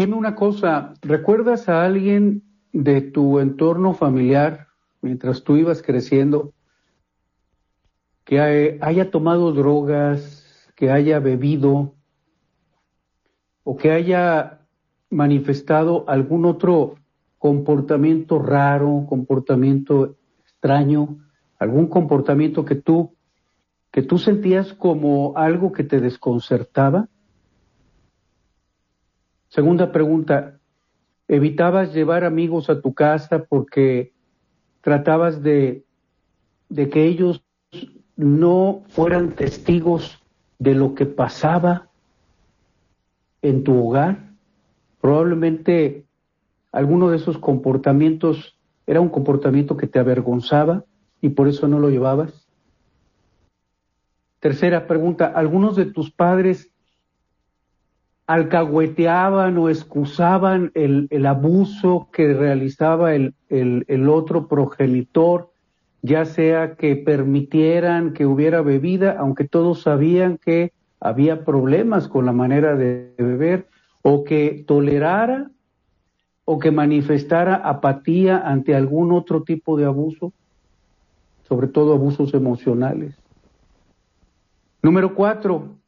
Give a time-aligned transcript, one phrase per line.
[0.00, 4.68] Dime una cosa, ¿recuerdas a alguien de tu entorno familiar
[5.02, 6.54] mientras tú ibas creciendo
[8.24, 11.96] que haya tomado drogas, que haya bebido
[13.62, 14.62] o que haya
[15.10, 16.94] manifestado algún otro
[17.36, 20.16] comportamiento raro, comportamiento
[20.46, 21.18] extraño,
[21.58, 23.14] algún comportamiento que tú
[23.90, 27.10] que tú sentías como algo que te desconcertaba?
[29.50, 30.60] Segunda pregunta,
[31.26, 34.12] ¿evitabas llevar amigos a tu casa porque
[34.80, 35.84] tratabas de,
[36.68, 37.42] que ellos
[38.14, 40.22] no fueran testigos
[40.60, 41.88] de lo que pasaba
[43.42, 44.30] en tu hogar?
[45.00, 46.04] Probablemente
[46.70, 48.56] alguno de esos comportamientos
[48.86, 50.84] era un comportamiento que te avergonzaba
[51.20, 52.46] y por eso no lo llevabas.
[54.38, 56.72] Tercera pregunta, ¿algunos de tus padres
[58.30, 65.50] alcahueteaban o excusaban el, abuso que realizaba el, el, el, otro progenitor,
[66.00, 72.30] ya sea que permitieran que hubiera bebida, aunque todos sabían que había problemas con la
[72.30, 73.66] manera de beber,
[74.02, 75.50] o que tolerara
[76.44, 80.32] o que manifestara apatía ante algún otro tipo de abuso,
[81.48, 83.16] sobre todo abusos emocionales.
[84.82, 85.79] Número cuatro,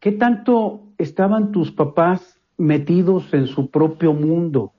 [0.00, 4.72] ¿Qué tanto estaban tus papás metidos en su propio mundo?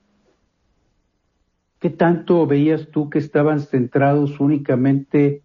[1.78, 5.42] ¿Qué tanto veías tú que estaban centrados únicamente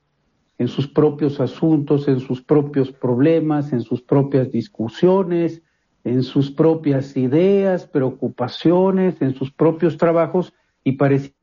[0.58, 5.62] en sus propios asuntos, en sus propios problemas, en sus propias discusiones,
[6.06, 10.54] en sus propias ideas, preocupaciones, en sus propios trabajos
[10.86, 11.36] y parecían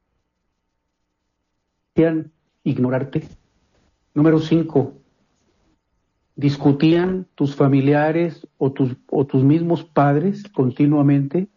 [2.64, 3.28] ignorarte?
[4.14, 5.01] Número cinco,
[6.36, 11.48] discutían tus familiares o tus, o tus mismos padres continuamente.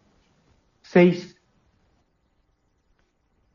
[0.82, 1.38] Seis,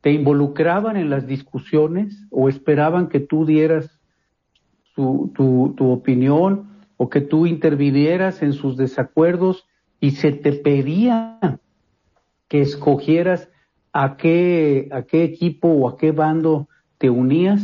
[0.01, 3.99] te involucraban en las discusiones o esperaban que tú dieras
[4.95, 9.65] tu, tu opinión o que tú intervinieras en sus desacuerdos
[9.99, 11.39] y se te pedía
[12.47, 13.49] que escogieras
[13.93, 16.67] a qué, a qué equipo o a qué bando
[16.97, 17.61] te unías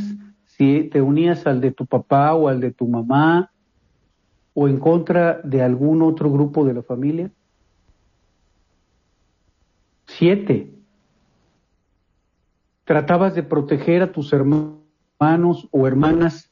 [0.57, 3.51] si te unías al de tu papá o al de tu mamá
[4.53, 7.31] o en contra de algún otro grupo de la familia.
[10.07, 10.73] Siete,
[12.85, 16.50] tratabas de proteger a tus hermanos o hermanas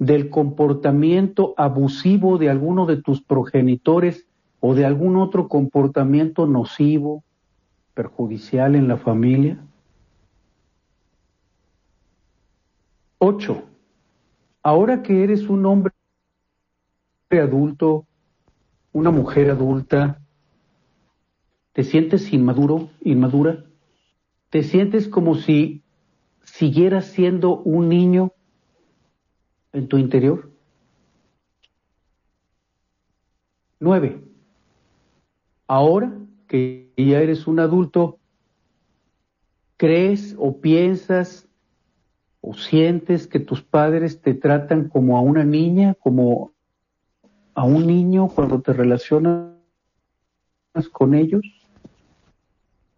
[0.00, 4.26] del comportamiento abusivo de alguno de tus progenitores
[4.58, 7.22] o de algún otro comportamiento nocivo,
[7.94, 9.58] perjudicial en la familia.
[13.26, 13.62] Ocho,
[14.62, 15.94] ahora que eres un hombre
[17.30, 18.06] adulto,
[18.92, 20.20] una mujer adulta,
[21.72, 23.64] te sientes inmaduro, inmadura,
[24.50, 25.82] te sientes como si
[26.42, 28.34] siguieras siendo un niño
[29.72, 30.50] en tu interior.
[33.80, 34.22] Nueve.
[35.66, 36.12] Ahora
[36.46, 38.18] que ya eres un adulto,
[39.78, 41.48] crees o piensas
[42.46, 46.52] o sientes que tus padres te tratan como a una niña, como
[47.54, 49.54] a un niño cuando te relacionas
[50.92, 51.42] con ellos?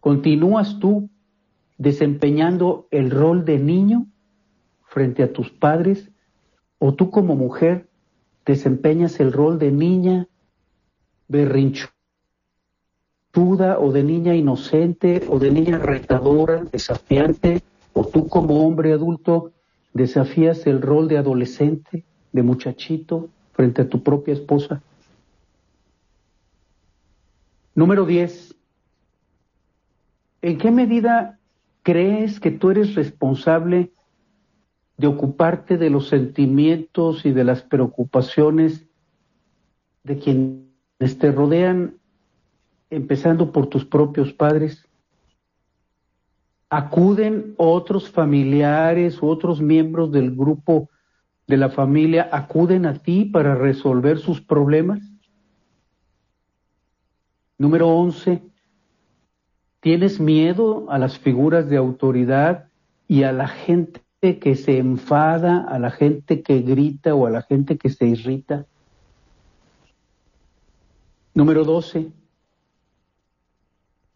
[0.01, 1.09] ¿Continúas tú
[1.77, 4.07] desempeñando el rol de niño
[4.83, 6.09] frente a tus padres?
[6.77, 7.87] ¿O tú como mujer
[8.45, 10.27] desempeñas el rol de niña
[11.29, 11.89] berrinchuda
[13.79, 17.61] o de niña inocente o de niña retadora, desafiante?
[17.97, 19.53] ¿O tú como hombre adulto
[19.91, 24.83] desafías el rol de adolescente, de muchachito, frente a tu propia esposa?
[27.73, 28.53] Número 10.
[30.43, 31.39] ¿En qué medida
[31.81, 33.91] crees que tú eres responsable
[34.97, 38.85] de ocuparte de los sentimientos y de las preocupaciones
[40.03, 41.95] de quienes te rodean,
[42.91, 44.86] empezando por tus propios padres?
[46.69, 50.89] ¿Acuden otros familiares otros miembros del grupo
[51.47, 54.99] de la familia, acuden a ti para resolver sus problemas?
[57.57, 58.41] Número 11.
[59.79, 62.67] ¿Tienes miedo a las figuras de autoridad
[63.07, 67.43] y a la gente que se enfada, a la gente que grita o a la
[67.43, 68.65] gente que se irrita?
[71.33, 72.11] Número 12.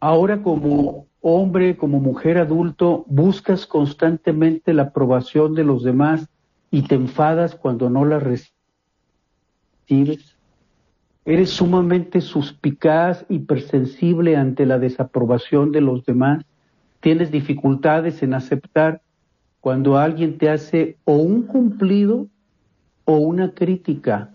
[0.02, 6.28] Ahora como hombre, como mujer adulto, buscas constantemente la aprobación de los demás
[6.72, 8.52] y te enfadas cuando no la recibes.
[11.24, 16.44] Eres sumamente suspicaz, hipersensible ante la desaprobación de los demás.
[17.00, 19.02] Tienes dificultades en aceptar
[19.60, 22.28] cuando alguien te hace o un cumplido
[23.06, 24.32] o una crítica.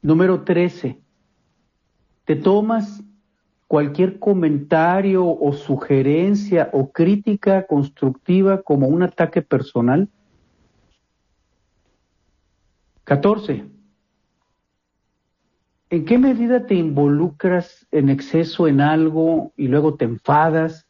[0.00, 0.98] Número 13.
[2.24, 3.02] Te tomas
[3.72, 10.10] cualquier comentario o sugerencia o crítica constructiva como un ataque personal.
[13.04, 13.64] 14.
[15.88, 20.86] ¿En qué medida te involucras en exceso en algo y luego te enfadas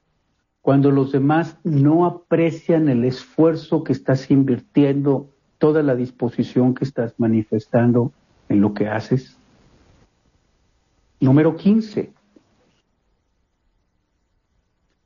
[0.61, 5.29] cuando los demás no aprecian el esfuerzo que estás invirtiendo,
[5.59, 8.11] toda la disposición que estás manifestando
[8.49, 9.39] en lo que haces?
[11.21, 12.22] Número 15.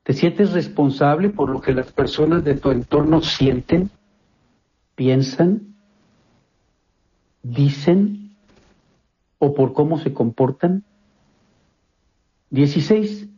[0.07, 3.91] ¿Te sientes responsable por lo que las personas de tu entorno sienten,
[4.95, 5.75] piensan,
[7.43, 8.37] dicen
[9.41, 10.85] o por cómo se comportan?
[12.51, 13.29] 16.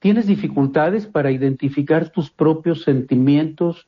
[0.00, 3.86] ¿Tienes dificultades para identificar tus propios sentimientos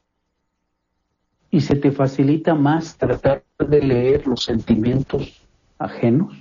[1.51, 5.43] y se te facilita más tratar de leer los sentimientos
[5.81, 6.33] ajenos?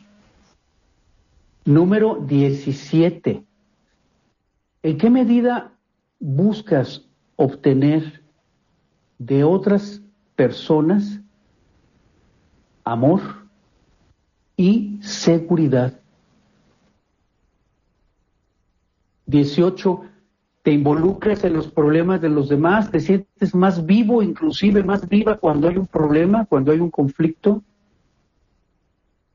[1.66, 3.44] Número 17.
[4.84, 5.74] ¿En qué medida
[6.20, 7.06] buscas
[7.36, 8.24] obtener
[9.18, 10.02] de otras
[10.36, 11.20] personas
[12.84, 13.42] amor?
[14.62, 16.00] y seguridad.
[19.26, 20.02] 18.
[20.62, 25.38] Te involucras en los problemas de los demás, te sientes más vivo, inclusive más viva
[25.38, 27.64] cuando hay un problema, cuando hay un conflicto.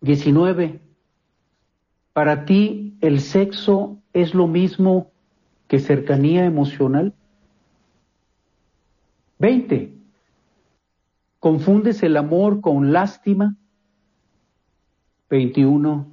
[0.03, 0.81] 19.
[2.13, 5.11] Para ti el sexo es lo mismo
[5.69, 7.15] que cercanía emocional.
[9.39, 9.95] 20.
[11.41, 13.57] Confundes el amor con lástima.
[15.29, 16.07] 21.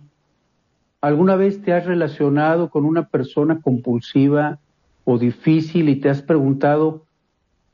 [1.01, 4.59] ¿Alguna vez te has relacionado con una persona compulsiva
[5.05, 7.05] o difícil y te has preguntado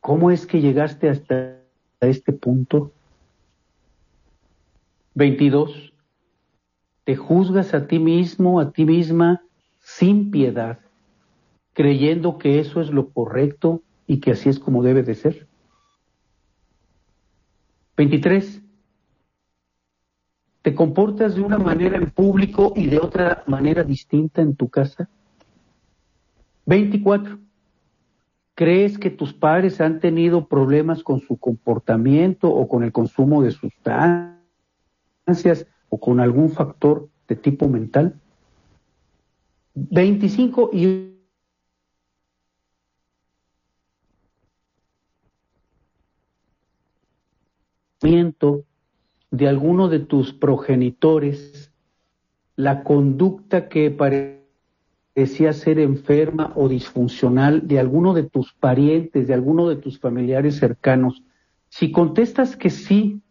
[0.02, 1.60] cómo es que llegaste hasta
[2.02, 2.92] este punto?
[5.14, 5.94] 22.
[7.04, 9.42] Te juzgas a ti mismo, a ti misma,
[9.80, 10.80] sin piedad,
[11.80, 15.48] creyendo que eso es lo correcto y que así es como debe de ser.
[17.96, 18.62] 23
[20.62, 25.08] ¿Te comportas de una manera en público y de otra manera distinta en tu casa?
[26.66, 27.40] 24.
[28.56, 33.52] ¿Crees que tus padres han tenido problemas con su comportamiento o con el consumo de
[33.52, 34.36] sustancias
[35.88, 38.20] o con algún factor de tipo mental?
[39.76, 40.72] 25.
[40.74, 41.09] Y
[48.02, 51.72] de alguno de tus progenitores
[52.56, 59.68] la conducta que parecía ser enferma o disfuncional de alguno de tus parientes, de alguno
[59.70, 61.24] de tus familiares cercanos.
[61.70, 63.22] Si contestas que sí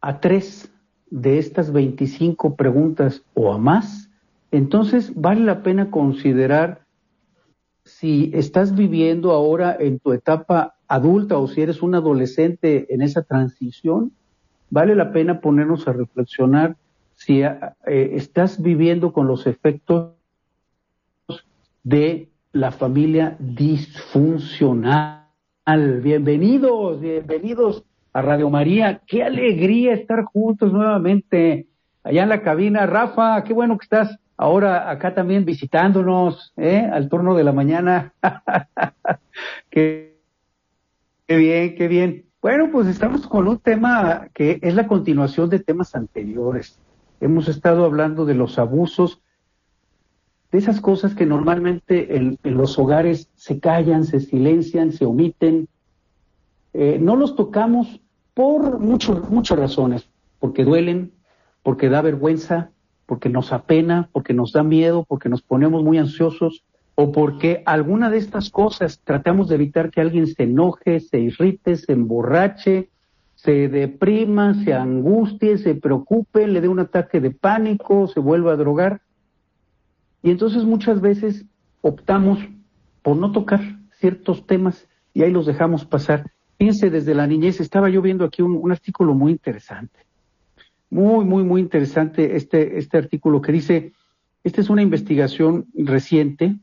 [0.00, 0.70] a tres
[1.10, 4.10] de estas 25 preguntas o a más,
[4.50, 6.83] entonces vale la pena considerar
[7.84, 13.22] si estás viviendo ahora en tu etapa adulta o si eres un adolescente en esa
[13.22, 14.12] transición,
[14.70, 16.76] vale la pena ponernos a reflexionar
[17.14, 20.12] si eh, estás viviendo con los efectos
[21.82, 25.20] de la familia disfuncional.
[26.02, 29.02] Bienvenidos, bienvenidos a Radio María.
[29.06, 31.68] Qué alegría estar juntos nuevamente
[32.02, 32.86] allá en la cabina.
[32.86, 36.88] Rafa, qué bueno que estás ahora acá también visitándonos ¿eh?
[36.92, 38.12] al turno de la mañana.
[39.70, 40.18] qué,
[41.28, 42.26] bien, qué bien.
[42.40, 46.78] Bueno, pues estamos con un tema que es la continuación de temas anteriores.
[47.20, 49.22] Hemos estado hablando de los abusos,
[50.52, 55.68] de esas cosas que normalmente en, los hogares se callan, se silencian, se omiten,
[56.76, 58.00] Eh, no los tocamos
[58.34, 60.08] por muchas razones,
[60.40, 61.12] porque duelen,
[61.62, 62.72] porque da vergüenza,
[63.14, 66.64] porque nos apena, porque nos da miedo, porque nos ponemos muy ansiosos
[66.96, 71.76] o porque alguna de estas cosas tratamos de evitar que alguien se enoje, se irrite,
[71.76, 72.90] se emborrache,
[73.36, 78.56] se deprima, se angustie, se preocupe, le dé un ataque de pánico, se vuelva a
[78.56, 79.00] drogar.
[80.20, 81.44] Y entonces muchas veces
[81.82, 82.40] optamos
[83.02, 83.60] por no tocar
[83.92, 86.32] ciertos temas y ahí los dejamos pasar.
[86.58, 90.00] Fíjense, desde la niñez estaba yo viendo aquí un, artículo muy interesante,
[90.94, 93.92] muy, muy, muy interesante este, este artículo que dice,
[94.44, 96.54] esta es una investigación reciente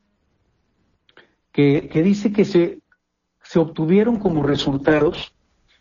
[1.51, 2.79] que, que dice que se,
[3.43, 5.33] se obtuvieron como resultados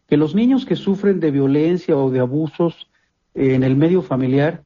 [0.09, 2.89] que los niños que sufren de violencia o de abusos
[3.35, 4.65] en el medio familiar,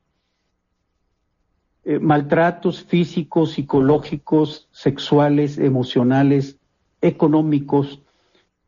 [1.84, 6.56] eh, maltratos físicos, psicológicos, sexuales, emocionales,
[7.02, 8.00] económicos,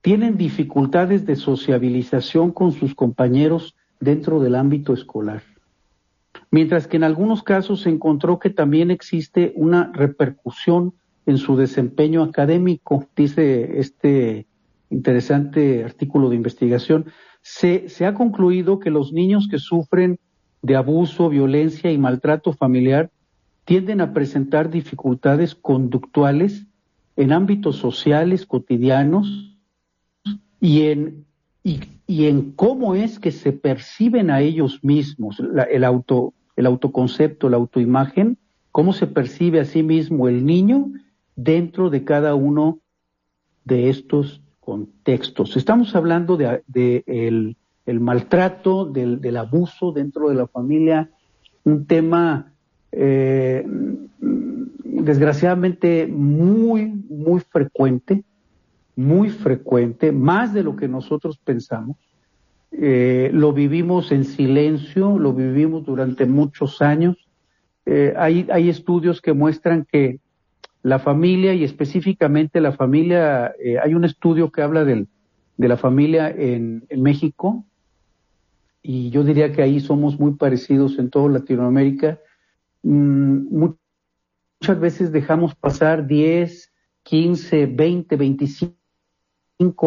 [0.02, 5.42] tienen dificultades de sociabilización con sus compañeros dentro del ámbito escolar.
[6.50, 10.94] Mientras que en algunos casos se encontró que también existe una repercusión
[11.26, 14.46] en su desempeño académico, dice este
[14.90, 17.06] interesante artículo de investigación,
[17.42, 20.18] se, ha concluido que los niños que sufren
[20.62, 23.10] de abuso, violencia y maltrato familiar
[23.64, 26.66] tienden a presentar dificultades conductuales
[27.16, 29.56] en ámbitos sociales cotidianos
[30.60, 31.26] y en,
[32.08, 38.38] en cómo es que se perciben a ellos mismos, el, auto, el autoconcepto, la autoimagen,
[38.70, 40.92] cómo se percibe a sí mismo el niño
[41.34, 42.78] dentro de cada uno
[43.64, 45.56] de estos contextos.
[45.56, 46.62] Estamos hablando de,
[47.06, 51.10] el, maltrato, del, del, abuso dentro de la familia,
[51.64, 52.52] un tema
[52.92, 53.66] eh,
[54.20, 58.24] desgraciadamente muy, muy frecuente,
[58.96, 61.96] muy frecuente, más de lo que nosotros pensamos.
[62.72, 67.16] Eh, lo vivimos en silencio, lo vivimos durante muchos años.
[67.84, 70.18] Eh, hay, hay estudios que muestran que
[70.82, 75.08] la familia y específicamente la familia, eh, hay un estudio que habla del,
[75.56, 77.64] de la familia en, México
[78.82, 82.20] y yo diría que ahí somos muy parecidos en toda Latinoamérica.
[82.82, 86.72] Mm, muchas veces dejamos pasar 10,
[87.02, 88.85] 15, 20, 25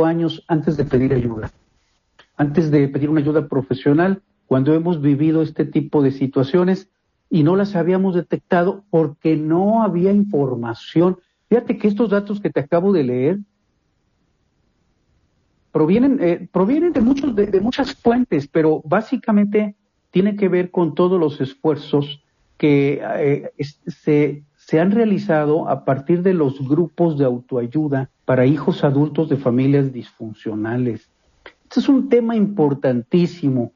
[0.06, 1.52] años antes de pedir ayuda,
[2.38, 6.90] antes de pedir una ayuda profesional, cuando hemos vivido este tipo de situaciones
[7.30, 11.20] y no las habíamos detectado porque no había información.
[11.50, 13.40] Fíjate que estos datos que te acabo de leer
[15.72, 19.76] provienen, eh, provienen de, muchos, de, muchas fuentes, pero básicamente
[20.10, 22.24] tiene que ver con todos los esfuerzos
[22.58, 23.52] que eh,
[23.86, 29.36] se, se han realizado a partir de los grupos de autoayuda para hijos adultos de
[29.36, 31.10] familias disfuncionales.
[31.64, 33.74] Este es un tema importantísimo.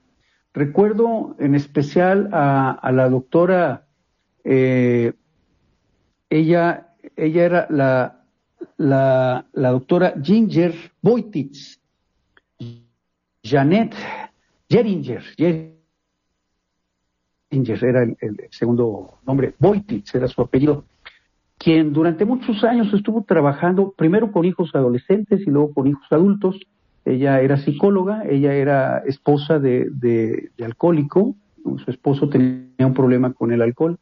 [0.53, 3.87] Recuerdo en especial a, la doctora,
[4.43, 5.13] eh,
[6.29, 8.27] ella, ella era la,
[8.77, 11.79] la, doctora Ginger Boititz,
[13.43, 13.95] Janet
[14.69, 15.23] Geringer,
[17.53, 20.85] Geringer era el, el, segundo nombre, Boititz era su apellido,
[21.57, 26.59] quien durante muchos años estuvo trabajando primero con hijos adolescentes y luego con hijos adultos,
[27.05, 33.51] ella era psicóloga, ella era esposa de, de, alcohólico, su esposo tenía un problema con
[33.51, 33.97] el alcohol,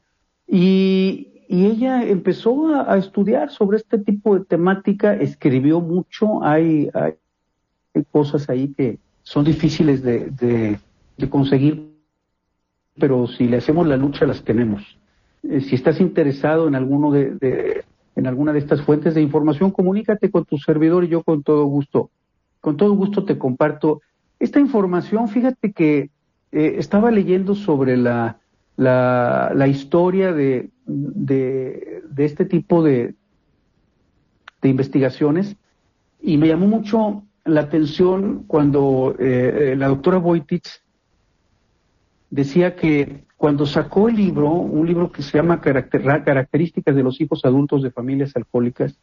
[0.47, 7.13] y, y ella empezó a, estudiar sobre este tipo de temática, escribió mucho, hay, hay,
[8.11, 10.31] cosas ahí que son difíciles de,
[11.17, 11.90] de, conseguir,
[12.99, 14.97] pero si le hacemos la lucha las tenemos.
[15.43, 17.83] Eh, si estás interesado en alguno de,
[18.15, 21.65] en alguna de estas fuentes de información, comunícate con tu servidor y yo con todo
[21.65, 22.09] gusto
[22.61, 24.01] con todo gusto te comparto
[24.39, 25.27] esta información.
[25.27, 26.11] Fíjate que
[26.51, 28.39] eh, estaba leyendo sobre la,
[28.77, 33.15] la, historia de, de, este tipo de,
[34.61, 35.57] de investigaciones
[36.21, 40.80] y me llamó mucho la atención cuando eh, la doctora Boitich
[42.31, 47.45] decía que cuando sacó el libro, un libro que se llama Características de los hijos
[47.45, 48.97] adultos de familias alcohólicas,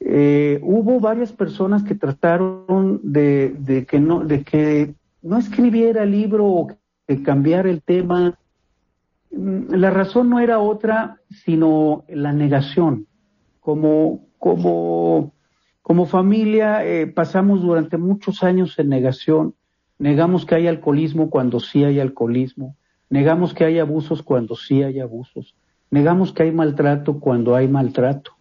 [0.00, 6.46] eh, hubo varias personas que trataron de, que no, de que no escribiera el libro
[6.46, 6.68] o
[7.06, 8.38] que cambiara el tema.
[9.30, 13.06] Mm, la razón no era otra, sino la negación.
[13.60, 15.32] Como, como,
[15.82, 19.54] como familia eh, pasamos durante muchos años en negación.
[20.04, 22.76] Negamos que hay alcoholismo cuando sí hay alcoholismo.
[23.08, 25.54] Negamos que hay abusos cuando sí hay abusos.
[25.90, 28.32] Negamos que hay maltrato cuando hay maltrato.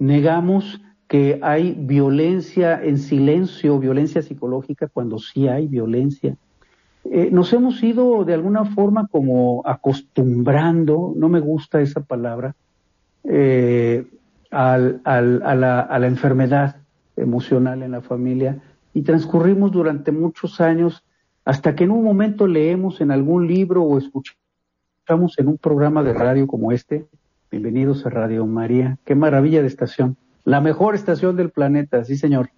[0.00, 6.36] Negamos que hay violencia en silencio, violencia psicológica, cuando sí hay violencia.
[7.04, 12.56] Eh, nos hemos ido de alguna forma como acostumbrando, no me gusta esa palabra,
[13.22, 14.04] eh,
[14.50, 16.78] al, al, a, la, a la enfermedad
[17.16, 18.60] emocional en la familia
[18.94, 21.04] y transcurrimos durante muchos años
[21.44, 26.14] hasta que en un momento leemos en algún libro o escuchamos en un programa de
[26.14, 27.06] radio como este,
[27.50, 32.50] bienvenidos a Radio María, qué maravilla de estación, la mejor estación del planeta, sí señor.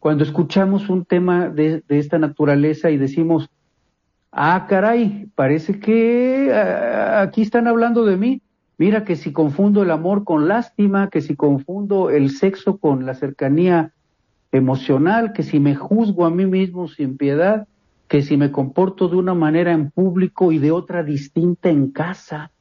[0.00, 3.48] Cuando escuchamos un tema de, de esta naturaleza y decimos,
[4.32, 8.42] ah, caray, parece que ah, aquí están hablando de mí.
[8.76, 13.14] Mira que si confundo el amor con lástima, que si confundo el sexo con la
[13.14, 13.92] cercanía
[14.54, 17.66] emocional, que si me juzgo a mí mismo sin piedad,
[18.06, 22.52] que si me comporto de una manera en público y de otra distinta en casa,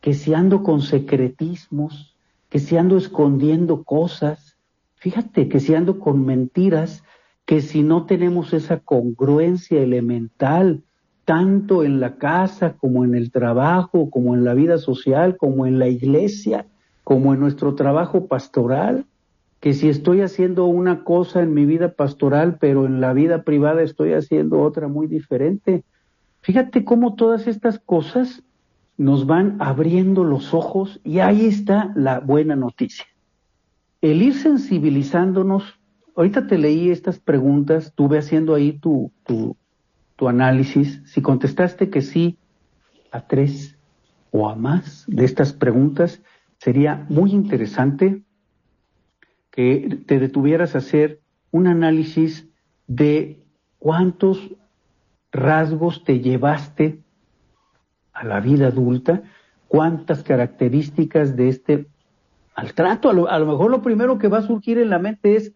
[0.00, 2.14] que si ando con secretismos,
[2.48, 4.56] que si ando escondiendo cosas,
[4.94, 7.02] fíjate que si ando con mentiras,
[7.44, 10.84] que si no tenemos esa congruencia elemental,
[11.24, 15.80] tanto en la casa como en el trabajo, como en la vida social, como en
[15.80, 16.66] la iglesia,
[17.02, 19.04] como en nuestro trabajo pastoral,
[19.60, 23.82] que si estoy haciendo una cosa en mi vida pastoral, pero en la vida privada
[23.82, 25.84] estoy haciendo otra muy diferente.
[26.40, 28.42] Fíjate cómo todas estas cosas
[28.96, 33.04] nos van abriendo los ojos y ahí está la buena noticia.
[34.00, 35.78] El ir sensibilizándonos,
[36.16, 39.56] ahorita te leí estas preguntas, tuve haciendo ahí tu, tu,
[40.16, 42.38] tu análisis, si contestaste que sí
[43.10, 43.76] a tres
[44.30, 46.22] o a más de estas preguntas,
[46.56, 48.22] sería muy interesante
[49.50, 52.48] que te detuvieras a hacer un análisis
[52.86, 53.42] de
[53.78, 54.50] cuántos
[55.32, 57.00] rasgos te llevaste
[58.12, 59.22] a la vida adulta,
[59.68, 61.86] cuántas características de este
[62.56, 63.10] maltrato.
[63.10, 65.52] A lo, a lo mejor lo primero que va a surgir en la mente es,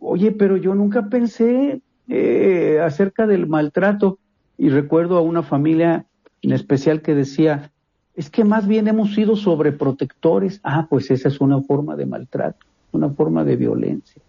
[0.00, 4.18] oye, pero yo nunca pensé eh, acerca del maltrato
[4.58, 6.06] y recuerdo a una familia
[6.42, 7.72] en especial que decía,
[8.14, 10.60] es que más bien hemos sido sobreprotectores.
[10.62, 14.22] Ah, pues esa es una forma de maltrato una forma de violencia.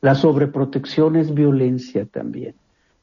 [0.00, 2.54] La sobreprotección es violencia también.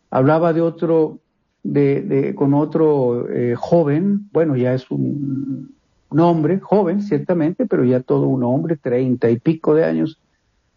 [0.10, 1.20] Hablaba de otro,
[1.64, 5.74] de, con otro eh, joven, bueno, ya es un,
[6.10, 10.20] un, hombre, joven ciertamente, pero ya todo un hombre, treinta y pico de años,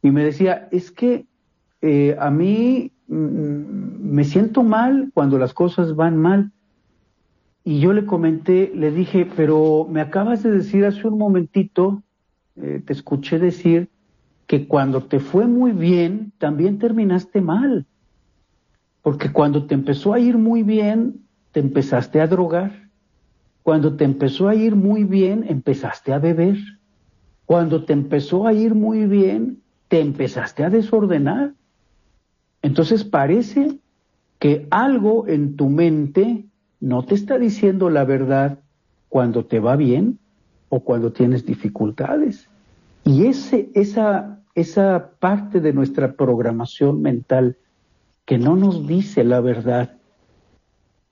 [0.03, 1.27] y me decía, es que
[1.81, 3.15] eh, a mí mm,
[4.15, 6.53] me siento mal cuando las cosas van mal.
[7.65, 12.03] Y yo le comenté, le dije, pero me acabas de decir hace un momentito,
[12.57, 13.91] eh, te escuché decir
[14.47, 17.87] que cuando te fue muy bien, también terminaste mal.
[19.03, 22.91] Porque cuando te empezó a ir muy bien, te empezaste a drogar.
[23.63, 26.59] Cuando te empezó a ir muy bien, empezaste a beber.
[27.47, 31.55] Cuando te empezó a ir muy bien, te empezaste a desordenar.
[32.63, 33.79] Entonces parece
[34.39, 36.47] que algo en tu mente
[36.81, 38.59] no te está diciendo la verdad
[39.09, 40.19] cuando te va bien
[40.69, 42.49] o cuando tienes dificultades.
[43.05, 47.59] Y ese, esa, esa parte de nuestra programación mental
[48.25, 49.99] que no nos dice la verdad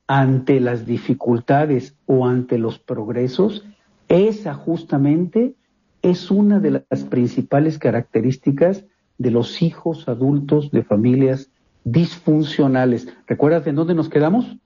[0.07, 3.67] ante las dificultades o ante los progresos,
[4.09, 5.55] esa justamente
[6.01, 8.85] es una de las principales características
[9.19, 11.51] de los hijos adultos de familias
[11.85, 13.09] disfuncionales.
[13.27, 14.57] ¿Recuerdas en dónde nos quedamos?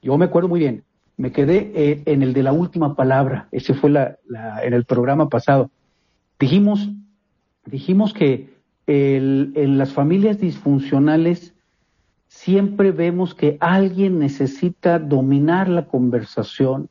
[0.00, 0.85] Yo me acuerdo muy bien
[1.16, 4.84] me quedé eh, en el de la última palabra, ese fue la, la, en el
[4.84, 5.70] programa pasado.
[6.38, 6.90] Dijimos,
[7.64, 8.54] dijimos que
[8.86, 11.54] el, en las familias disfuncionales
[12.28, 16.88] siempre vemos que alguien necesita dominar la conversación,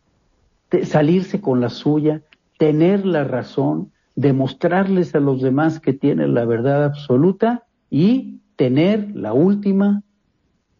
[0.84, 2.22] salirse con la suya,
[2.58, 9.34] tener la razón, demostrarles a los demás que tienen la verdad absoluta y tener la
[9.34, 10.04] última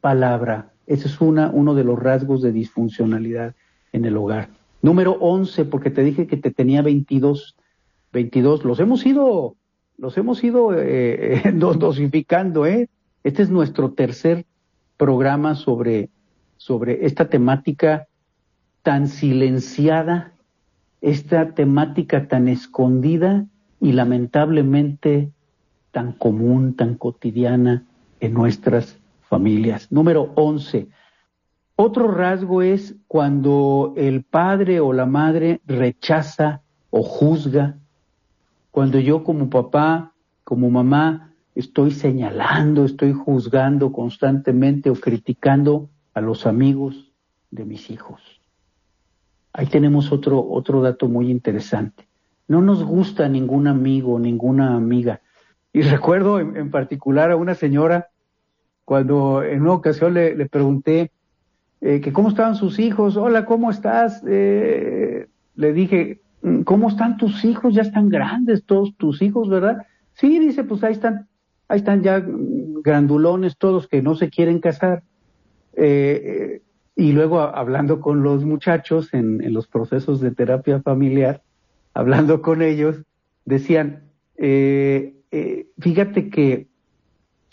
[0.02, 0.72] palabra.
[0.88, 3.56] Ese es una, uno de los rasgos de disfuncionalidad
[3.92, 4.50] en el hogar.
[4.82, 7.56] Número 11, porque te dije que te tenía 22,
[8.14, 8.66] 22.
[8.66, 9.56] Los hemos ido,
[9.98, 12.90] los hemos ido eh, dosificando, ¿eh?
[13.24, 14.46] Este es nuestro tercer
[14.98, 16.10] programa sobre,
[16.58, 18.08] sobre esta temática
[18.84, 20.34] tan silenciada,
[21.02, 23.48] esta temática tan escondida
[23.82, 25.32] y lamentablemente
[25.92, 27.86] tan común, tan cotidiana
[28.20, 29.00] en nuestras
[29.36, 29.92] familias.
[29.92, 30.88] Número 11.
[31.76, 37.78] Otro rasgo es cuando el padre o la madre rechaza o juzga.
[38.72, 40.14] Cuando yo como papá,
[40.46, 47.12] como mamá, estoy señalando, estoy juzgando constantemente o criticando a los amigos
[47.52, 48.22] de mis hijos.
[49.52, 52.08] Ahí tenemos otro, otro dato muy interesante.
[52.48, 55.20] no nos gusta ningún amigo, ninguna amiga.
[55.74, 58.08] Y recuerdo en, particular a una señora
[58.86, 61.12] cuando en una ocasión le, pregunté
[61.82, 64.24] eh, que cómo estaban sus hijos, hola, ¿cómo estás?
[64.28, 67.74] Eh, le dije, mm, ¿cómo están tus hijos?
[67.74, 69.86] Ya están grandes todos tus hijos, ¿verdad?
[70.14, 71.28] Sí, dice, pues ahí están,
[71.68, 75.04] ahí están ya grandulones todos que no se quieren casar.
[75.74, 76.62] Eh,
[76.96, 81.42] y luego hablando con los muchachos en, los procesos de terapia familiar,
[81.94, 83.04] hablando con ellos,
[83.44, 84.04] decían,
[84.38, 86.68] eh, eh, fíjate que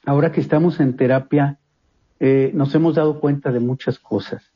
[0.05, 1.59] ahora que estamos en terapia,
[2.53, 4.53] nos hemos dado cuenta de muchas cosas.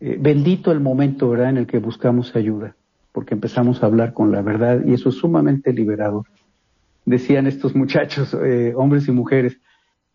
[0.00, 2.76] bendito el momento, ¿verdad?, en el que buscamos ayuda,
[3.12, 6.24] porque empezamos a hablar con la verdad y eso es sumamente liberador
[7.08, 9.58] decían estos muchachos, eh, hombres y mujeres.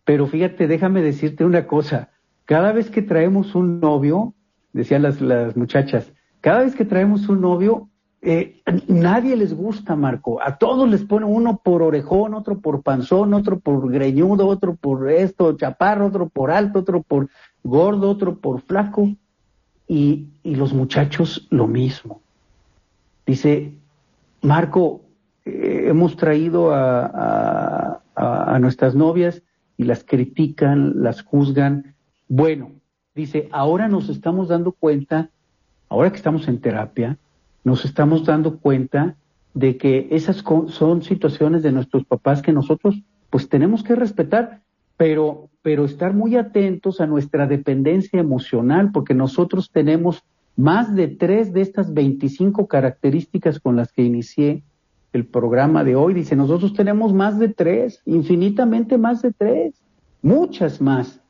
[0.04, 2.10] Pero fíjate, déjame decirte una cosa,
[2.44, 4.34] cada vez que traemos un novio,
[4.72, 5.20] decían las
[5.56, 7.88] muchachas, cada vez que traemos un novio,
[8.24, 10.40] eh, nadie les gusta, Marco.
[10.42, 15.10] A todos les pone uno por orejón, otro por panzón, otro por greñudo, otro por
[15.10, 17.28] esto, chaparro, otro por alto, otro por
[17.62, 19.10] gordo, otro por flaco.
[19.86, 22.22] Y, y los muchachos lo mismo.
[23.26, 23.74] Dice,
[24.40, 25.02] Marco,
[25.44, 29.42] eh, hemos traído a, a, nuestras novias
[29.76, 31.94] y las critican, las juzgan.
[32.28, 32.72] Bueno,
[33.14, 35.30] dice, ahora nos estamos dando cuenta,
[35.88, 37.18] ahora que estamos en terapia,
[37.64, 39.16] nos estamos dando cuenta
[39.54, 44.62] de que esas son situaciones de nuestros papás que nosotros pues tenemos que respetar,
[44.96, 50.22] pero, pero estar muy atentos a nuestra dependencia emocional, porque nosotros tenemos
[50.56, 54.62] más de tres de estas 25 características con las que inicié
[55.12, 56.14] el programa de hoy.
[56.14, 59.74] Dice, nosotros tenemos más de tres, infinitamente más de tres,
[60.22, 61.20] muchas más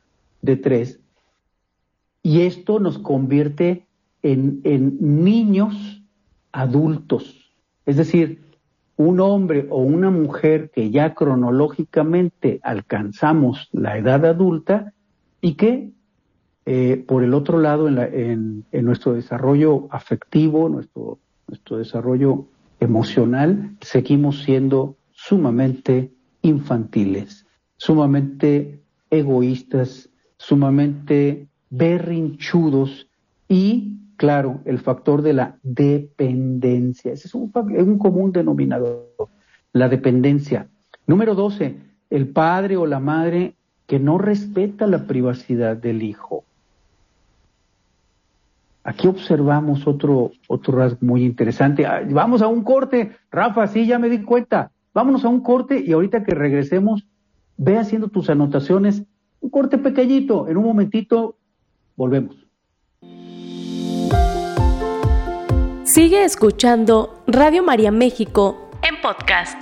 [0.41, 0.99] de tres.
[2.21, 3.85] Y esto nos convierte
[4.21, 6.03] en, en niños
[6.55, 7.53] adultos.
[7.85, 8.41] Es decir,
[8.97, 14.93] un hombre o una mujer que ya cronológicamente alcanzamos la edad adulta
[15.41, 15.91] y que
[16.65, 21.19] eh, por el otro lado en, en, en, nuestro desarrollo afectivo, nuestro
[21.77, 22.47] desarrollo
[22.79, 27.45] emocional, seguimos siendo sumamente infantiles,
[27.77, 33.07] sumamente egoístas, sumamente berrinchudos
[33.47, 37.11] y, claro, el factor de la dependencia.
[37.11, 37.49] Ese es un,
[37.97, 39.29] común denominador,
[39.73, 40.67] la dependencia.
[41.07, 41.77] Número 12,
[42.09, 43.55] el padre o la madre
[43.87, 46.43] que no respeta la privacidad del hijo.
[48.83, 51.85] Aquí observamos otro, otro rasgo muy interesante.
[51.85, 54.71] Ah, vamos a un corte, Rafa, sí, ya me di cuenta.
[54.93, 57.05] Vámonos a un corte y ahorita que regresemos,
[57.57, 59.03] ve haciendo tus anotaciones.
[59.41, 61.37] Un corte pequeñito, en un momentito
[61.95, 62.44] volvemos.
[65.95, 69.57] Sigue escuchando Radio María México en podcast.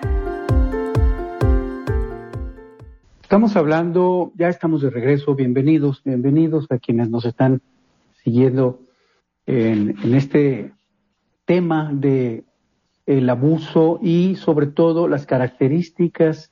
[3.21, 7.61] Estamos hablando, ya estamos de regreso, bienvenidos, bienvenidos a quienes nos están
[8.23, 8.79] siguiendo
[9.45, 10.73] en, este
[11.45, 12.45] tema de
[13.05, 16.51] el abuso y sobre todo las características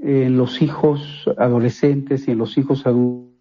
[0.00, 3.35] en los hijos adolescentes y en los hijos adultos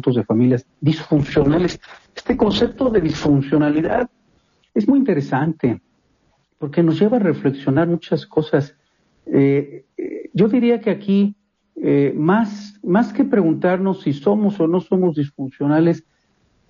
[0.00, 1.80] de familias disfuncionales.
[2.14, 4.08] Este concepto de disfuncionalidad
[4.74, 5.80] es muy interesante
[6.58, 8.74] porque nos lleva a reflexionar muchas cosas.
[9.26, 11.36] Eh, eh, yo diría que aquí,
[11.76, 16.04] eh, más, más que preguntarnos si somos o no somos disfuncionales,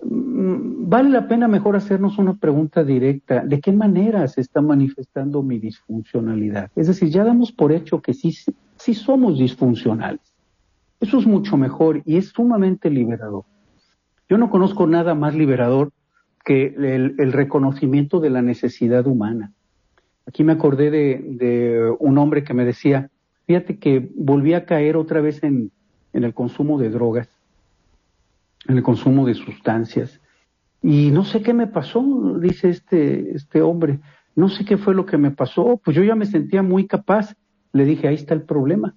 [0.03, 3.43] Mm, vale la pena mejor hacernos una pregunta directa.
[3.43, 6.69] ¿De qué manera se está manifestando mi disfuncionalidad?
[6.75, 8.35] Es decir, ya damos por hecho que sí,
[8.77, 10.21] sí somos disfuncionales.
[10.99, 13.43] Eso es mucho mejor y es sumamente liberador.
[14.29, 15.91] Yo no conozco nada más liberador
[16.43, 19.53] que el, reconocimiento de la necesidad humana.
[20.25, 23.09] Aquí me acordé de, de, un hombre que me decía,
[23.45, 25.71] fíjate que volví a caer otra vez en,
[26.13, 27.29] en el consumo de drogas
[28.67, 30.19] en el consumo de sustancias.
[30.81, 33.99] Y no sé qué me pasó, dice este, este hombre,
[34.35, 37.33] no sé qué fue lo que me pasó, pues yo ya me sentía muy capaz.
[37.73, 38.95] Le dije, ahí está el problema.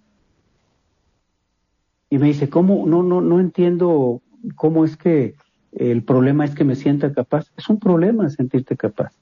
[2.11, 2.87] Y me dice, ¿cómo?
[2.87, 4.21] No, no, no entiendo
[4.57, 5.37] cómo es que
[5.73, 7.47] el problema es que me sienta capaz.
[7.57, 9.13] Es un problema sentirte capaz.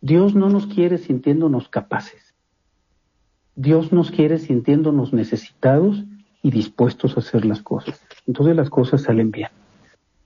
[0.00, 2.34] Dios no nos quiere sintiéndonos capaces.
[3.56, 6.04] Dios nos quiere sintiéndonos necesitados
[6.42, 8.00] y dispuestos a hacer las cosas.
[8.26, 9.48] Entonces las cosas salen bien.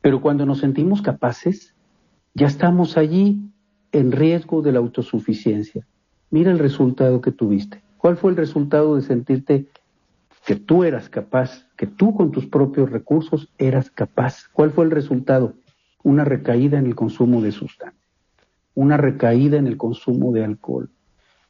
[0.03, 1.75] Pero cuando nos sentimos capaces,
[2.35, 3.40] ya estamos allí
[3.92, 5.87] en riesgo de la autosuficiencia.
[6.31, 7.83] Mira el resultado que tuviste.
[7.97, 9.66] ¿Cuál fue el resultado de sentirte
[10.45, 14.49] que tú eras capaz, que tú con tus propios recursos eras capaz?
[14.53, 15.55] ¿Cuál fue el resultado?
[16.03, 18.01] Una recaída en el consumo de sustancias.
[18.75, 20.89] una recaída en el consumo de alcohol,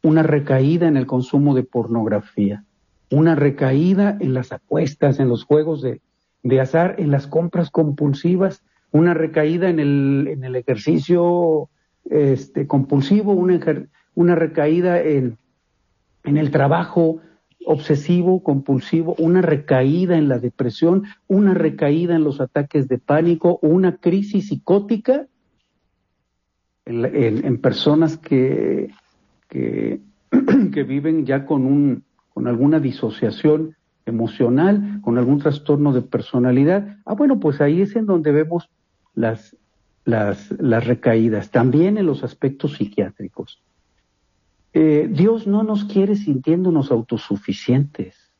[0.02, 2.64] una recaída en el consumo de pornografía,
[3.12, 6.00] una recaída en las apuestas, en los juegos de,
[6.60, 11.68] azar, en las compras compulsivas, una recaída en el, en el ejercicio
[12.10, 13.60] este, compulsivo, una,
[14.14, 15.38] una recaída en,
[16.24, 17.20] en el trabajo
[17.66, 23.96] obsesivo, compulsivo, una recaída en la depresión, una recaída en los ataques de pánico, una
[23.96, 25.26] crisis psicótica
[26.84, 28.90] en, personas que,
[29.48, 30.00] que,
[30.72, 36.98] que, viven ya con, un, con alguna disociación emocional, con algún trastorno de personalidad.
[37.04, 38.68] Ah, bueno, pues ahí es en donde vemos
[39.14, 39.56] las,
[40.04, 43.62] las, las recaídas, también en los aspectos psiquiátricos.
[44.74, 48.32] Eh, Dios no nos quiere sintiéndonos autosuficientes.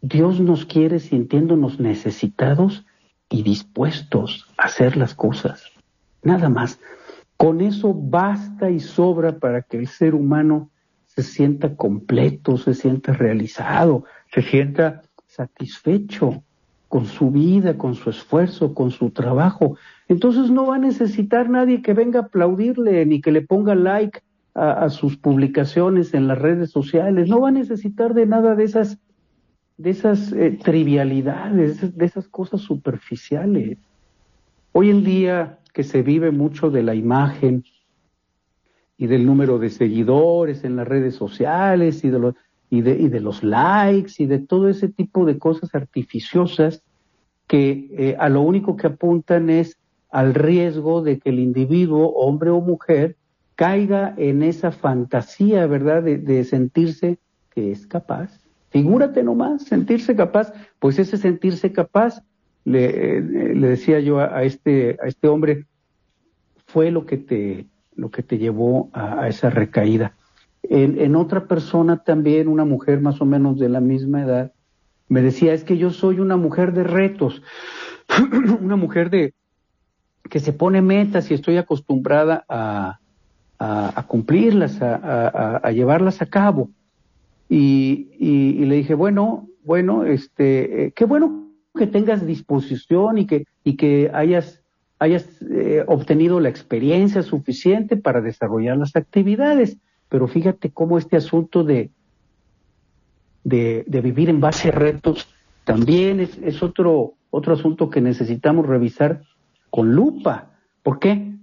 [0.00, 2.86] Dios nos quiere sintiéndonos necesitados
[3.28, 5.64] y dispuestos a hacer las cosas.
[6.22, 6.80] Nada más.
[7.36, 10.70] Con eso basta y sobra para que el ser humano
[11.06, 16.42] se sienta completo, se sienta realizado, se sienta satisfecho
[16.88, 19.76] con su vida, con su esfuerzo, con su trabajo.
[20.08, 24.20] Entonces no va a necesitar nadie que venga a aplaudirle ni que le ponga like
[24.60, 28.98] a, sus publicaciones en las redes sociales, no va a necesitar de nada de esas,
[29.78, 33.78] de esas eh, trivialidades, de esas cosas superficiales.
[34.72, 37.64] Hoy en día que se vive mucho de la imagen
[38.98, 42.34] y del número de seguidores en las redes sociales y de los,
[42.68, 46.82] y de, y de los likes y de todo ese tipo de cosas artificiosas
[47.46, 49.78] que eh, a lo único que apuntan es
[50.10, 53.16] al riesgo de que el individuo, hombre o mujer,
[53.60, 57.18] caiga en esa fantasía, ¿verdad?, de, sentirse
[57.50, 58.40] que es capaz.
[58.70, 62.22] Figúrate nomás, sentirse capaz, pues ese sentirse capaz,
[62.64, 65.66] le, eh, decía yo a, este, a este hombre,
[66.68, 70.14] fue lo que te, lo que te llevó a, esa recaída.
[70.62, 74.52] En, en, otra persona también, una mujer más o menos de la misma edad,
[75.06, 77.42] me decía, es que yo soy una mujer de retos,
[78.62, 79.34] una mujer de
[80.30, 82.99] que se pone metas y estoy acostumbrada a,
[83.62, 86.70] a, cumplirlas, a, llevarlas a cabo.
[87.48, 93.76] Y, le dije, bueno, bueno, este, eh, qué bueno que tengas disposición y que, y
[93.76, 94.62] que hayas,
[94.98, 99.76] hayas eh, obtenido la experiencia suficiente para desarrollar las actividades.
[100.08, 101.90] Pero fíjate cómo este asunto de,
[103.44, 105.28] de, vivir en base a retos
[105.64, 109.22] también es, es, otro, otro asunto que necesitamos revisar
[109.68, 110.50] con lupa.
[110.82, 111.34] ¿Por qué?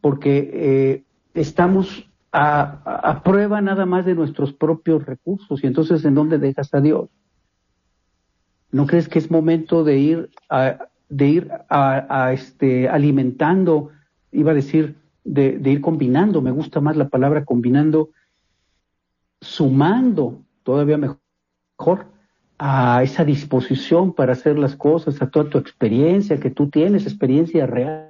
[0.00, 1.04] Porque eh,
[1.34, 6.80] estamos a, prueba nada más de nuestros propios recursos y entonces ¿en dónde dejas a
[6.80, 7.10] Dios?
[8.70, 13.90] ¿No crees que es momento de ir a, de ir a, este, alimentando,
[14.30, 18.10] iba a decir, de, de, ir combinando, me gusta más la palabra combinando,
[19.42, 22.06] sumando todavía mejor
[22.58, 27.66] a esa disposición para hacer las cosas, a toda tu experiencia que tú tienes, experiencia
[27.66, 28.08] real,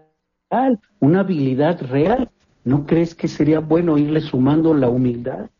[1.01, 2.31] una habilidad real
[2.65, 5.51] ¿No crees que sería bueno irle sumando la humildad,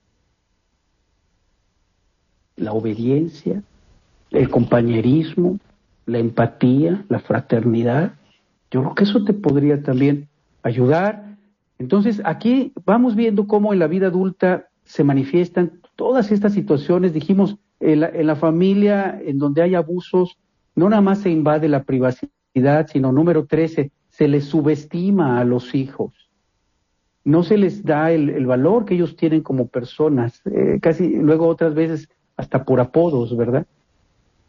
[2.57, 3.63] la obediencia,
[4.31, 5.59] el compañerismo,
[6.07, 8.15] la empatía, la fraternidad?
[8.71, 10.29] Yo creo que eso te podría también
[10.63, 11.37] ayudar.
[11.79, 17.13] Entonces, aquí vamos viendo cómo en la vida adulta se manifiestan todas estas situaciones.
[17.13, 20.39] Dijimos, en la, en la familia en donde hay abusos,
[20.77, 25.75] no nada más se invade la privacidad, sino número 13, se les subestima a los
[25.75, 26.22] hijos
[27.25, 31.75] no se les da el, valor que ellos tienen como personas, eh, casi luego otras
[31.75, 33.67] veces hasta por apodos, ¿verdad?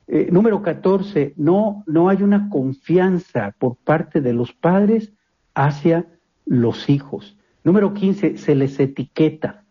[0.07, 5.13] Eh, número 14, no, no hay una confianza por parte de los padres
[5.53, 6.07] hacia
[6.45, 7.37] los hijos.
[7.63, 9.63] Número 15, se les etiqueta.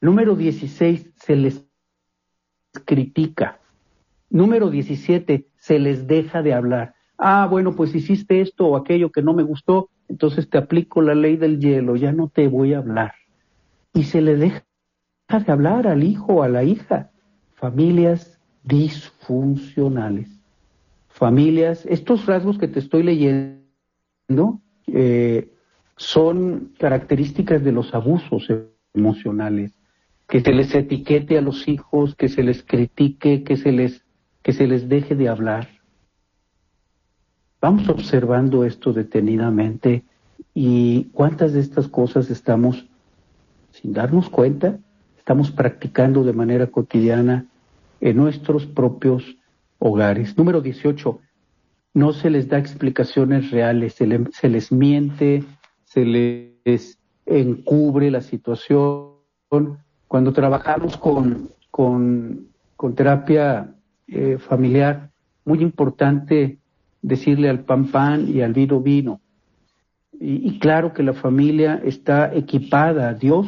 [0.00, 1.64] Número 16, se les
[2.84, 3.60] critica.
[4.28, 6.94] Número 17, se les deja de hablar.
[7.16, 11.14] Ah, bueno, pues hiciste esto o aquello que no me gustó, entonces te aplico la
[11.14, 13.14] ley del hielo, ya no te voy a hablar.
[13.92, 14.64] Y se le deja
[15.28, 17.10] de hablar al hijo o a la hija.
[17.54, 20.28] Familias disfuncionales.
[21.08, 25.50] Familias, estos rasgos que te estoy leyendo eh,
[25.96, 28.50] son características de los abusos
[28.94, 29.74] emocionales.
[30.28, 34.04] Que se les etiquete a los hijos, que se les critique, que se les,
[34.42, 35.75] que se les deje de hablar
[37.68, 40.04] Vamos observando esto detenidamente
[40.54, 42.86] y cuántas de estas cosas estamos,
[43.72, 44.78] sin darnos cuenta,
[45.18, 47.46] estamos practicando de manera cotidiana
[48.00, 49.36] en nuestros propios
[49.80, 50.38] hogares.
[50.38, 51.18] Número 18,
[51.94, 55.42] no se les da explicaciones reales, se, se les miente,
[55.82, 59.08] se les encubre la situación.
[60.06, 62.46] Cuando trabajamos con, con,
[62.94, 63.74] terapia
[64.06, 65.10] eh, familiar,
[65.44, 66.60] muy importante
[67.02, 69.20] decirle al pan pan y al vino vino.
[70.18, 73.46] Y, claro que la familia está equipada, Dios,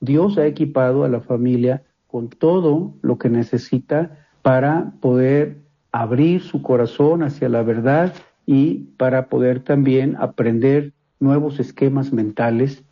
[0.00, 6.60] Dios ha equipado a la familia con todo lo que necesita para poder abrir su
[6.60, 8.12] corazón hacia la verdad
[8.44, 12.84] y para poder también aprender nuevos esquemas mentales,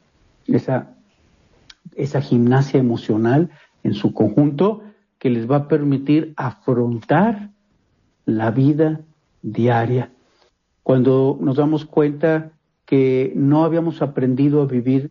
[0.46, 0.94] esa,
[1.94, 3.50] esa gimnasia emocional
[3.83, 4.83] en su conjunto
[5.18, 7.50] que les va a permitir afrontar
[8.24, 9.00] la vida
[9.42, 10.12] diaria.
[10.83, 12.52] Cuando nos damos cuenta
[12.87, 15.11] que no habíamos aprendido a vivir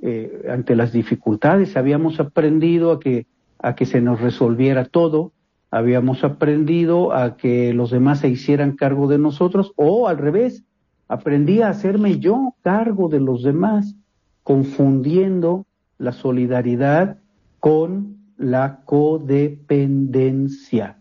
[0.00, 3.26] eh, ante las dificultades, habíamos aprendido a que,
[3.58, 5.32] a que se nos resolviera todo,
[5.70, 10.64] habíamos aprendido a que los demás se hicieran cargo de nosotros o al revés,
[11.08, 13.94] aprendí a hacerme yo cargo de los demás,
[14.42, 15.66] confundiendo
[15.98, 17.18] la solidaridad
[17.60, 20.98] con la codependencia.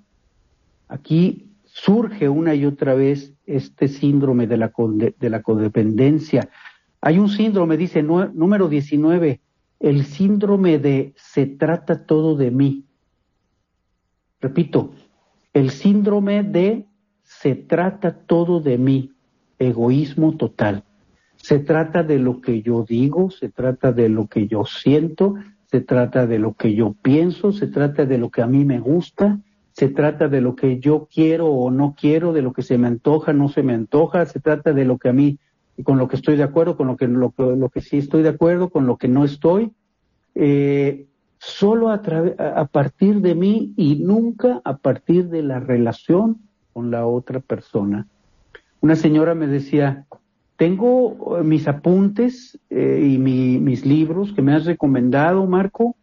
[0.87, 4.73] Aquí surge una y otra vez este síndrome de la,
[5.19, 6.49] de la codependencia.
[6.99, 9.39] Hay un síndrome, dice número 19,
[9.79, 12.85] el síndrome de se trata todo de mí.
[14.41, 14.91] Repito,
[15.53, 16.85] el síndrome de
[17.23, 19.13] se trata todo de mí,
[19.57, 20.83] egoísmo total.
[21.37, 25.35] Se trata de lo que yo digo, se trata de lo que yo siento,
[25.67, 28.79] se trata de lo que yo pienso, se trata de lo que a mí me
[28.79, 29.39] gusta,
[29.73, 32.87] se trata de lo que yo quiero o no quiero, de lo que se me
[32.87, 35.39] antoja, no se me antoja, se trata de lo que a mí,
[35.83, 38.29] con lo que estoy de acuerdo, con lo que, lo, lo que sí estoy de
[38.29, 39.71] acuerdo, con lo que no estoy.
[40.35, 41.07] Eh,
[41.37, 42.01] solo a,
[42.55, 46.37] a partir de mí y nunca a partir de la relación
[46.73, 48.07] con la otra persona.
[48.79, 50.05] Una señora me decía,
[50.61, 55.95] tengo eh, mis apuntes eh, y mis libros que me has recomendado, Marco,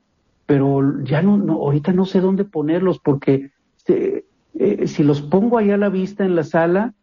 [0.47, 3.51] pero ya no, no ahorita no sé dónde ponerlos porque
[3.89, 6.95] eh, si los pongo ahí a la vista en la sala,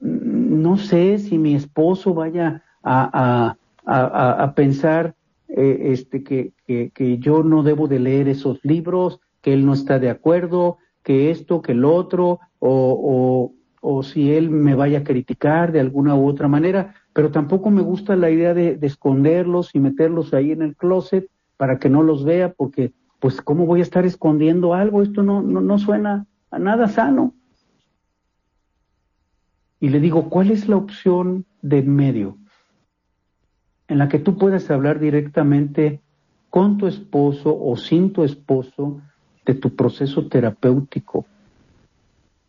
[0.00, 3.56] no sé si mi esposo vaya a,
[3.86, 5.14] a, a pensar
[5.56, 10.00] eh, este, que, que, yo no debo de leer esos libros, que él no está
[10.00, 15.70] de acuerdo, que esto, que el otro, o, o, si él me vaya a criticar
[15.70, 20.34] de alguna u otra manera, pero tampoco me gusta la idea de, esconderlos y meterlos
[20.34, 22.92] ahí en el closet para que no los vea, porque
[23.24, 27.32] pues cómo voy a estar escondiendo algo, esto no, no, no suena a nada sano.
[29.80, 32.36] Y le digo, ¿cuál es la opción de medio?
[33.88, 36.00] en la que tú puedas hablar directamente
[36.50, 39.00] con tu esposo o sin tu esposo
[39.44, 41.26] de tu proceso terapéutico,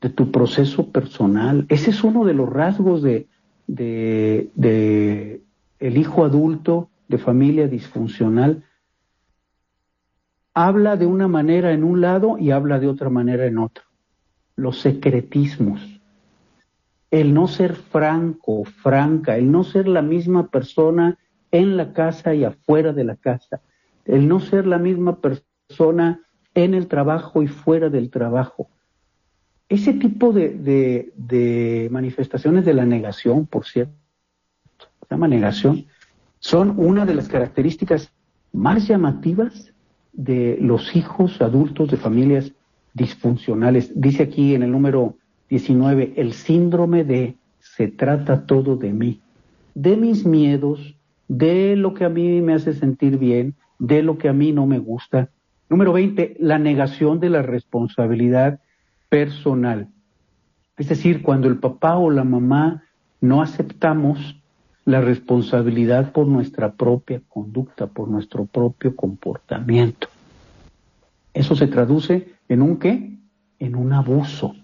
[0.02, 1.66] de tu proceso personal.
[1.70, 3.28] Ese es uno de los rasgos de,
[3.68, 5.42] de,
[5.80, 8.64] el hijo adulto de familia disfuncional.
[10.56, 13.84] Habla de una manera en un lado y habla de otra manera en otro.
[14.56, 15.96] Los secretismos
[17.20, 21.18] el no ser franco, franca, el no ser la misma persona
[21.52, 23.62] en la casa y afuera de la casa,
[24.04, 26.22] el no ser la misma persona
[26.54, 28.70] en el trabajo y fuera del trabajo.
[29.70, 33.94] Ese tipo de, manifestaciones de la negación, por cierto,
[34.78, 35.86] se llama negación,
[36.40, 38.12] son una de las características
[38.52, 39.74] más llamativas
[40.16, 42.52] de los hijos adultos de familias
[42.94, 43.92] disfuncionales.
[43.96, 45.16] Dice aquí en el número
[45.50, 49.22] 19, el síndrome de se trata todo de mí,
[49.74, 50.96] de mis miedos,
[51.28, 54.66] de lo que a mí me hace sentir bien, de lo que a mí no
[54.66, 55.30] me gusta.
[55.70, 58.60] Número 20, la negación de la responsabilidad
[59.10, 59.90] personal.
[60.78, 62.84] Es decir, cuando el papá o la mamá
[63.22, 64.42] no aceptamos
[64.86, 70.08] la responsabilidad por nuestra propia conducta, por nuestro propio comportamiento.
[71.34, 73.18] Eso se traduce en un qué?
[73.60, 74.56] En un abuso.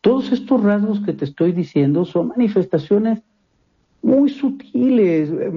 [0.00, 3.22] Todos estos rasgos que te estoy diciendo son manifestaciones
[4.02, 5.52] muy sutiles, eh,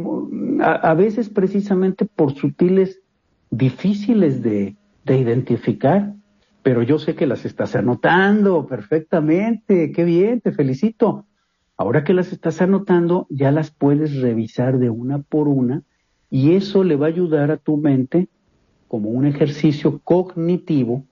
[0.61, 2.99] a, veces precisamente por sutiles
[3.49, 6.13] difíciles de, de identificar,
[6.61, 11.25] pero yo sé que las estás anotando perfectamente, qué bien, te felicito.
[11.83, 15.83] Ahora que las estás anotando, ya las puedes revisar de una por una
[16.29, 18.29] y eso le va a ayudar a tu mente
[18.87, 21.03] como un ejercicio cognitivo,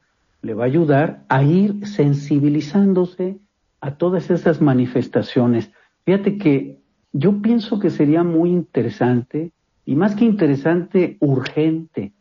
[0.42, 3.38] le va a ayudar a ir sensibilizándose
[3.82, 5.70] a todas esas manifestaciones.
[6.06, 6.80] Fíjate que
[7.12, 9.52] yo pienso que sería muy interesante,
[9.86, 12.14] y más que interesante, urgente,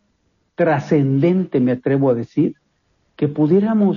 [0.57, 2.57] trascendente, me atrevo a decir,
[3.15, 3.97] que pudiéramos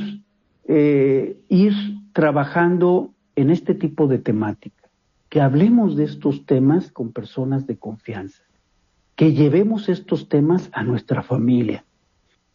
[0.66, 1.74] eh, ir
[2.14, 4.90] trabajando en este tipo de temática.
[5.30, 8.44] que hablemos de estos temas con personas de confianza,
[9.16, 11.86] que llevemos estos temas a nuestra familia,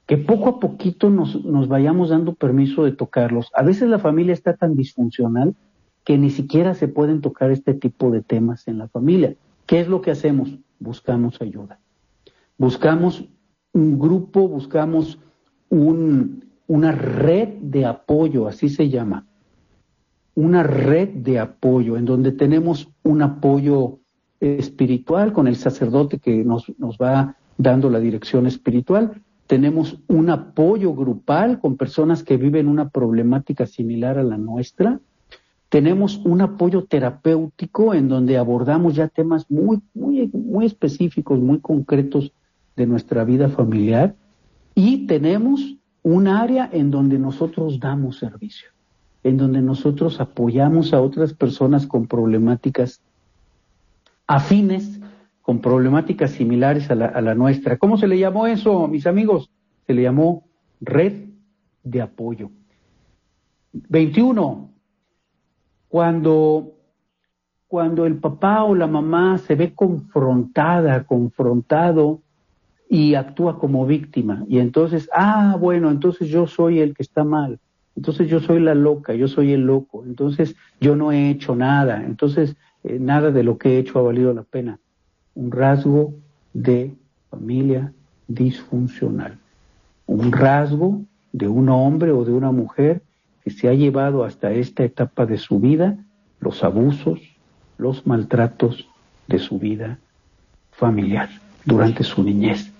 [0.07, 3.51] que poco a poquito nos, nos vayamos dando permiso de tocarlos.
[3.55, 5.57] A veces la familia está tan disfuncional
[6.05, 9.35] que ni siquiera se pueden tocar este tipo de temas en la familia.
[9.67, 10.57] ¿Qué es lo que hacemos?
[10.79, 11.81] Buscamos ayuda.
[12.59, 13.25] Buscamos
[13.73, 15.19] un grupo, buscamos
[15.69, 19.27] un, una red de apoyo, así se llama,
[20.39, 23.99] una red de apoyo en donde tenemos un apoyo
[24.39, 29.21] espiritual con el sacerdote que nos, nos va dando la dirección espiritual.
[29.49, 35.01] Tenemos un apoyo grupal con personas que viven una problemática similar a la nuestra.
[35.71, 42.33] Tenemos un apoyo terapéutico en donde abordamos ya temas muy, muy, muy específicos, muy concretos
[42.77, 44.15] de nuestra vida familiar.
[44.77, 48.78] Y tenemos un área en donde nosotros damos servicio
[49.23, 53.03] en donde nosotros apoyamos a otras personas con problemáticas
[54.27, 55.01] afines,
[55.43, 57.79] con problemáticas similares a la, nuestra.
[57.79, 59.51] ¿Cómo se le llamó eso, mis amigos?
[59.87, 60.45] Se le llamó
[60.81, 61.31] red
[61.83, 62.51] de apoyo.
[63.73, 64.71] 21.
[65.89, 66.75] Cuando,
[67.67, 72.21] cuando el papá o la mamá se ve confrontada, confrontado
[72.91, 74.45] y actúa como víctima.
[74.49, 77.59] Y entonces, ah, bueno, entonces yo soy el que está mal
[77.99, 82.05] entonces yo soy la loca, yo soy el loco, entonces yo no he hecho nada,
[82.05, 84.79] entonces eh, nada de lo que he hecho ha valido la pena.
[85.35, 86.15] Un rasgo
[86.55, 86.95] de
[87.29, 87.93] familia
[88.29, 89.37] disfuncional,
[90.07, 93.03] un rasgo de un hombre o de una mujer
[93.43, 95.99] que se ha llevado hasta esta etapa de su vida
[96.39, 97.19] los abusos,
[97.79, 98.89] los maltratos
[99.27, 99.99] de su vida
[100.71, 101.31] familiar
[101.65, 102.73] durante su niñez.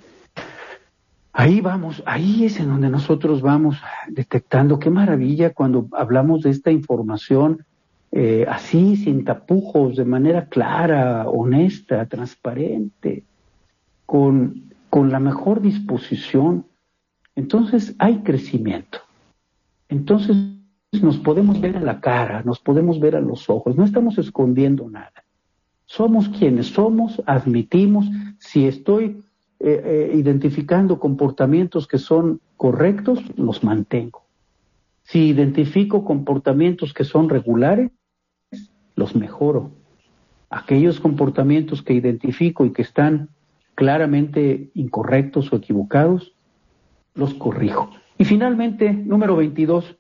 [1.41, 3.77] Ahí vamos, ahí es en donde nosotros vamos
[4.09, 7.65] detectando qué maravilla cuando hablamos de esta información
[8.11, 13.23] eh, así, sin tapujos, de manera clara, honesta, transparente,
[14.05, 16.67] con, con la mejor disposición.
[17.37, 18.99] Entonces hay crecimiento.
[19.89, 20.37] Entonces
[21.01, 24.91] nos podemos ver a la cara, nos podemos ver a los ojos, no estamos escondiendo
[24.91, 25.23] nada.
[25.87, 28.11] Somos quienes somos, admitimos,
[28.41, 29.23] si estoy
[29.61, 34.25] eh, eh, identificando comportamientos que son correctos, los mantengo.
[35.03, 37.91] Si identifico comportamientos que son regulares,
[38.95, 39.73] los mejoro.
[40.51, 43.31] Aquellos comportamientos que identifico y que están
[43.75, 46.35] claramente incorrectos o equivocados,
[47.15, 47.91] los corrijo.
[48.17, 49.97] Y finalmente, número 22,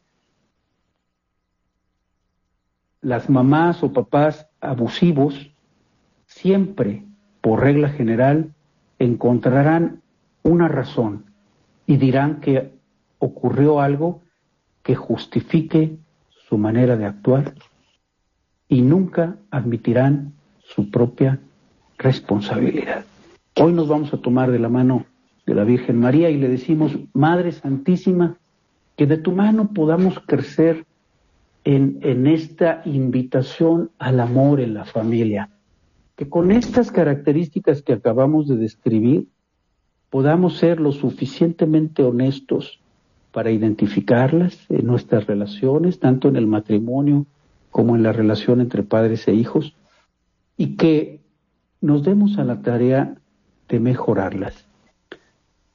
[3.00, 5.50] las mamás o papás abusivos
[6.26, 7.04] siempre,
[7.40, 8.54] por regla general,
[8.98, 10.02] encontrarán
[10.42, 11.26] una razón
[11.86, 12.72] y dirán que
[13.18, 14.22] ocurrió algo
[14.82, 15.98] que justifique
[16.48, 17.54] su manera de actuar
[18.68, 21.40] y nunca admitirán su propia
[21.98, 23.04] responsabilidad.
[23.60, 25.06] Hoy nos vamos a tomar de la mano
[25.46, 28.36] de la Virgen María y le decimos, Madre Santísima,
[28.96, 30.84] que de tu mano podamos crecer
[31.64, 35.48] en, en esta invitación al amor en la familia
[36.18, 39.28] que con estas características que acabamos de describir
[40.10, 42.80] podamos ser lo suficientemente honestos
[43.30, 47.26] para identificarlas en nuestras relaciones, tanto en el matrimonio
[47.70, 49.76] como en la relación entre padres e hijos,
[50.56, 51.20] y que
[51.80, 53.14] nos demos a la tarea
[53.68, 54.66] de mejorarlas.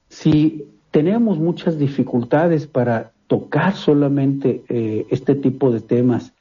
[0.09, 6.33] Si tenemos muchas dificultades para tocar solamente eh, este tipo de temas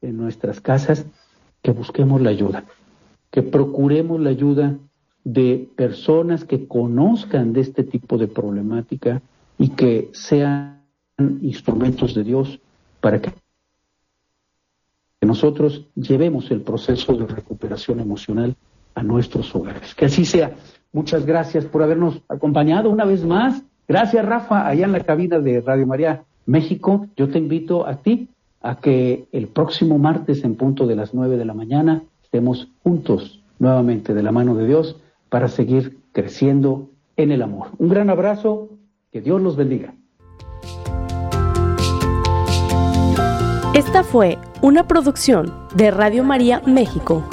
[0.00, 1.04] en nuestras casas,
[1.60, 2.64] que busquemos la ayuda
[3.30, 4.76] que procuremos la ayuda
[5.24, 9.22] de personas que conozcan de este tipo de problemática
[9.58, 10.82] y que sean
[11.40, 12.60] instrumentos de Dios
[13.00, 13.32] para que
[15.22, 18.54] nosotros llevemos el proceso de recuperación emocional
[18.94, 19.94] a nuestros hogares.
[19.94, 20.54] Que así sea.
[20.92, 23.62] Muchas gracias por habernos acompañado una vez más.
[23.88, 27.06] Gracias, Rafa, allá en la cabina de Radio María México.
[27.16, 28.28] Yo te invito a ti
[28.62, 33.40] a que el próximo martes en punto de las nueve de la mañana estemos juntos
[33.60, 34.96] nuevamente de la mano de Dios
[35.28, 37.68] para seguir creciendo en el amor.
[37.78, 38.68] Un gran abrazo,
[39.12, 39.94] que Dios los bendiga.
[43.74, 47.24] Esta fue una producción de Radio María México.